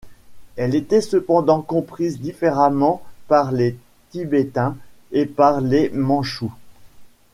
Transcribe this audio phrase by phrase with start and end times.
[0.55, 3.77] Elle était cependant comprise différemment par les
[4.09, 4.75] Tibétains
[5.11, 6.51] et par les Mandchous.